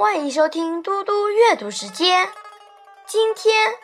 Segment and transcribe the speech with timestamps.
[0.00, 2.26] 欢迎收听嘟嘟阅读时间。
[3.04, 3.74] 今天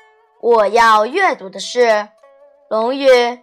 [0.41, 1.81] 我要阅读的是
[2.71, 3.07] 《论语·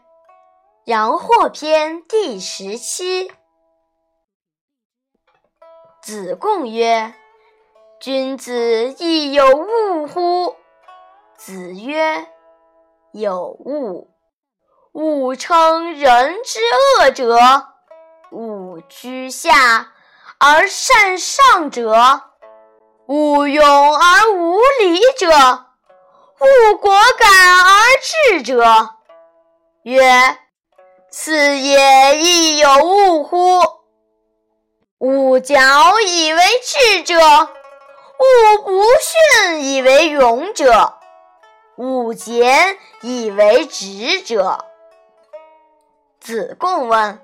[0.86, 3.31] 阳货篇》第十七。
[6.01, 7.13] 子贡曰
[8.01, 10.55] ：“君子亦有恶乎？”
[11.37, 12.28] 子曰
[13.13, 14.08] ：“有恶。
[14.94, 16.59] 恶称人之
[16.99, 17.38] 恶者，
[18.31, 19.94] 恶居下
[20.40, 22.30] 而善上者。”
[23.07, 25.27] 勿勇而无礼者，
[26.39, 27.29] 勿果敢
[27.59, 28.63] 而智者。
[29.84, 30.38] 曰：
[31.09, 33.59] 此也亦有误乎？
[34.99, 35.59] 勿矫
[35.99, 40.93] 以为智者，勿不逊以为勇者，
[41.76, 44.63] 勿俭以为直者。
[46.21, 47.20] 子贡问：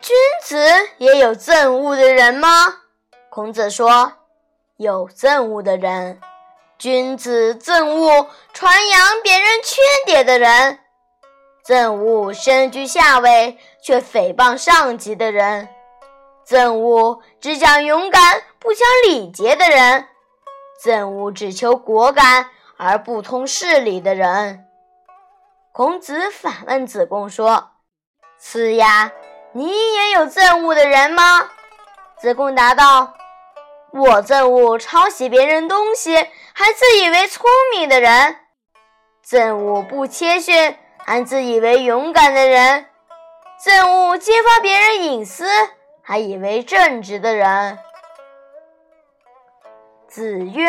[0.00, 0.56] 君子
[0.96, 2.78] 也有憎恶的人吗？
[3.28, 4.14] 孔子说。
[4.82, 6.20] 有憎恶的人，
[6.76, 10.80] 君子憎恶传扬别人缺点的人，
[11.64, 15.68] 憎恶身居下位却诽谤上级的人，
[16.44, 20.08] 憎恶只讲勇敢不讲礼节的人，
[20.84, 24.64] 憎恶只求果敢而不通事理的人。
[25.70, 27.70] 孔子反问子贡说
[28.42, 29.12] ：“呲呀，
[29.52, 31.48] 你也有憎恶的人吗？”
[32.18, 33.14] 子贡答道。
[33.94, 36.16] 我憎恶抄袭别人东西
[36.54, 38.36] 还自以为聪明的人，
[39.22, 42.86] 憎恶不谦逊还自以为勇敢的人，
[43.62, 45.44] 憎恶揭发别人隐私
[46.02, 47.78] 还以为正直的人。
[50.08, 50.68] 子曰：“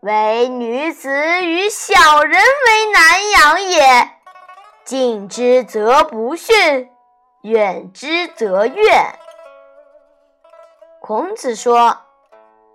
[0.00, 4.10] 唯女子与小人为难养也，
[4.84, 6.90] 近之则不逊，
[7.42, 9.18] 远之则怨。”
[11.02, 11.98] 孔子说：“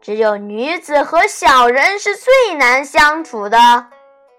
[0.03, 3.87] 只有女子和小人是最难相处的，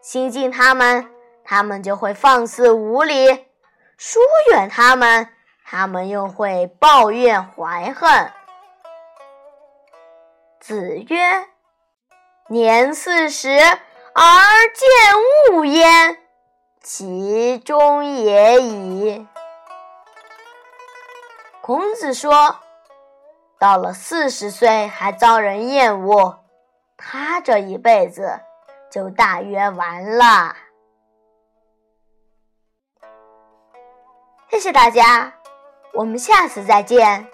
[0.03, 1.09] 亲近他们，
[1.43, 3.47] 他们就会放肆无礼；
[3.97, 5.31] 疏远他们，
[5.65, 8.31] 他们又会抱怨怀恨。”
[10.61, 11.47] 子曰
[12.51, 14.23] ：“年四十而
[14.75, 16.19] 见物焉，
[16.83, 19.27] 其中也已。”
[21.63, 22.59] 孔子说。
[23.59, 26.39] 到了四十岁还遭人厌恶，
[26.97, 28.41] 他这一辈子
[28.91, 30.55] 就大约完了。
[34.49, 35.35] 谢谢大家，
[35.93, 37.29] 我们下次再见。